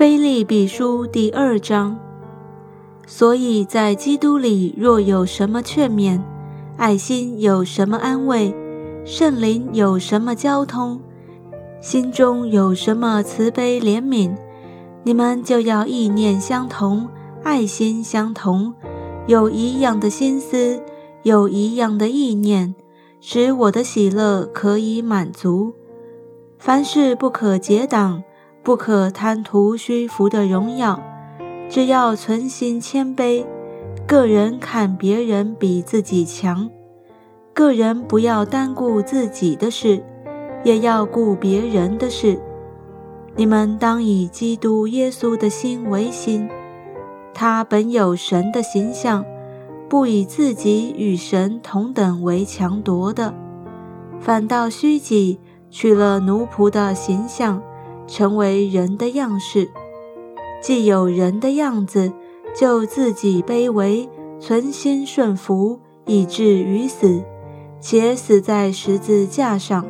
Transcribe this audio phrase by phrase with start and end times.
[0.00, 1.98] 菲利比书第二章。
[3.06, 6.18] 所以在基督里，若有什么劝勉，
[6.78, 8.54] 爱心有什么安慰，
[9.04, 11.02] 圣灵有什么交通，
[11.82, 14.34] 心中有什么慈悲怜悯，
[15.04, 17.06] 你们就要意念相同，
[17.42, 18.72] 爱心相同，
[19.26, 20.82] 有一样的心思，
[21.24, 22.74] 有一样的意念，
[23.20, 25.74] 使我的喜乐可以满足。
[26.58, 28.22] 凡事不可结党。
[28.62, 31.00] 不可贪图虚浮的荣耀，
[31.68, 33.46] 只要存心谦卑，
[34.06, 36.68] 个人看别人比自己强，
[37.54, 40.04] 个人不要单顾自己的事，
[40.62, 42.38] 也要顾别人的事。
[43.34, 46.46] 你们当以基督耶稣的心为心，
[47.32, 49.24] 他本有神的形象，
[49.88, 53.32] 不以自己与神同等为强夺的，
[54.20, 55.40] 反倒虚己，
[55.70, 57.62] 取了奴仆的形象。
[58.10, 59.70] 成为人的样式，
[60.60, 62.12] 既有人的样子，
[62.54, 64.08] 就自己卑微，
[64.40, 67.22] 存心顺服，以至于死，
[67.80, 69.86] 且死在十字架上。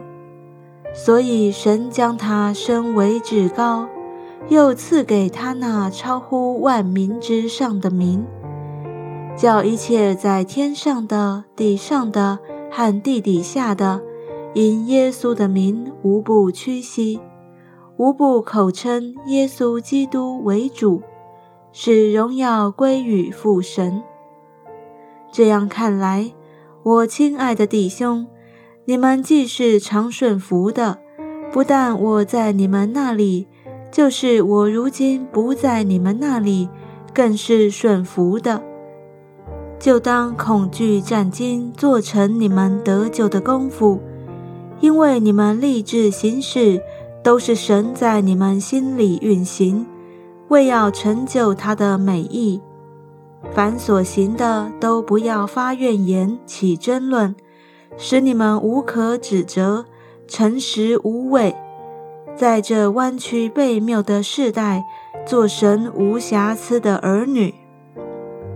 [0.92, 3.89] 所以神将他升为至高，
[4.50, 8.27] 又赐给他那超乎万民之上的名，
[9.34, 12.39] 叫一切在天上的、地上的
[12.70, 14.03] 和地底下的，
[14.53, 17.19] 因耶稣的名，无不屈膝。
[18.01, 21.03] 无不口称耶稣基督为主，
[21.70, 24.03] 使荣耀归于父神。
[25.31, 26.33] 这样看来，
[26.83, 28.27] 我亲爱的弟兄，
[28.87, 30.98] 你们既是常顺服的，
[31.53, 33.47] 不但我在你们那里，
[33.93, 36.71] 就是我如今不在你们那里，
[37.12, 38.62] 更是顺服的。
[39.78, 44.01] 就当恐惧战惊，做成你们得救的功夫，
[44.81, 46.81] 因为你们立志行事。
[47.22, 49.86] 都是神在你们心里运行，
[50.48, 52.60] 为要成就他的美意。
[53.52, 57.34] 凡所行的，都不要发怨言、起争论，
[57.97, 59.84] 使你们无可指责，
[60.26, 61.54] 诚实无畏。
[62.36, 64.84] 在这弯曲背谬的世代，
[65.26, 67.54] 做神无瑕疵的儿女。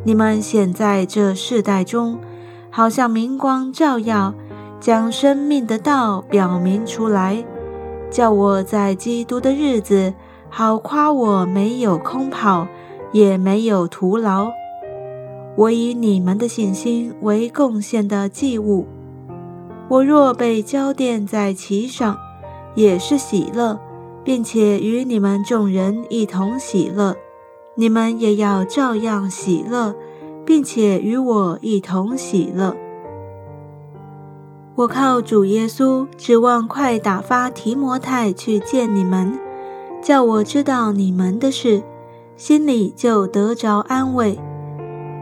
[0.04, 2.19] 你们显在这世代中，
[2.70, 4.34] 好像明光照耀，
[4.80, 7.44] 将生命的道表明出来。
[8.14, 10.14] 叫我在基督的日子，
[10.48, 12.69] 好夸我没有空跑，
[13.10, 14.52] 也没有徒劳。
[15.56, 18.86] 我以你们的信心为贡献的祭物。
[19.88, 22.16] 我若被浇奠在其上，
[22.76, 23.80] 也是喜乐，
[24.22, 27.16] 并且与你们众人一同喜乐。
[27.74, 29.92] 你们也要照样喜乐，
[30.47, 32.76] 并且与我一同喜乐。
[34.76, 39.38] 我靠主耶稣，指望快打发提摩太去见你们，
[40.02, 41.80] 叫我知道你们的事，
[42.36, 44.36] 心里就得着安慰。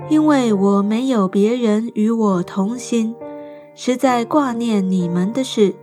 [0.08, 3.14] 因为我没有别人与我同心，
[3.74, 5.74] 实在挂念你们的事。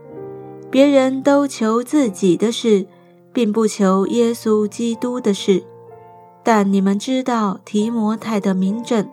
[0.71, 2.87] 别人都求自己的事，
[3.31, 5.63] 并不求耶稣基督的事。
[6.41, 9.07] 但你们知道提摩太的名证，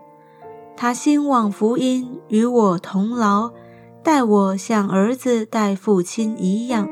[0.74, 3.50] 他兴旺福音，与我同劳。
[4.06, 6.88] 待我像儿子待父亲一样，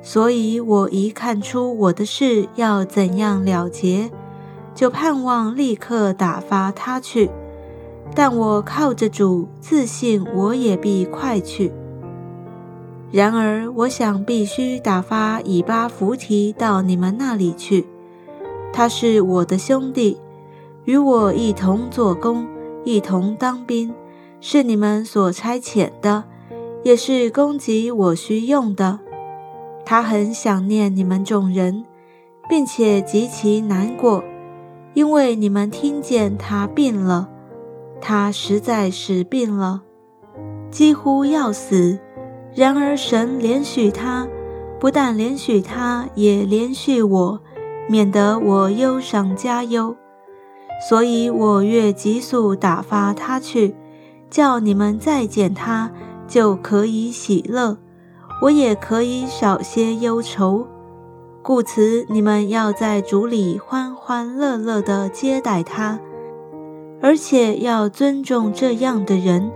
[0.00, 4.12] 所以我一看出我的事要怎样了结，
[4.72, 7.28] 就盼望立刻打发他去。
[8.14, 11.72] 但我靠着主，自信我也必快去。
[13.10, 17.84] 然而我想必须打发以巴弗提到你们那里去，
[18.72, 20.16] 他是我的兄弟，
[20.84, 22.46] 与我一同做工，
[22.84, 23.92] 一同当兵。
[24.40, 26.24] 是你们所差遣的，
[26.82, 29.00] 也是供给我需用的。
[29.84, 31.84] 他很想念你们众人，
[32.48, 34.24] 并且极其难过，
[34.94, 37.28] 因为你们听见他病了。
[38.00, 39.82] 他实在是病了，
[40.70, 41.98] 几乎要死。
[42.54, 44.26] 然而神怜恤他，
[44.80, 47.40] 不但怜恤他，也怜恤我，
[47.88, 49.94] 免得我忧伤加忧。
[50.88, 53.74] 所以我越急速打发他去。
[54.30, 55.90] 叫你们再见他，
[56.28, 57.76] 就可以喜乐；
[58.40, 60.66] 我也可以少些忧愁。
[61.42, 65.98] 故此，你们要在主里欢欢乐乐地接待他，
[67.02, 69.50] 而且要尊重这样的人，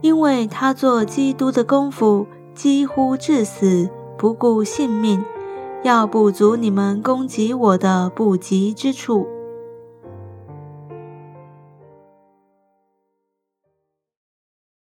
[0.00, 5.22] 因为他做基督的功夫几乎至死，不顾性命，
[5.82, 9.26] 要补足你们攻击我的不及之处。